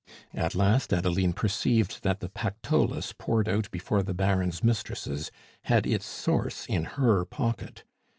[0.33, 5.29] At last Adeline perceived that the Pactolus poured out before the Baron's mistresses
[5.65, 7.83] had its source in her pocket.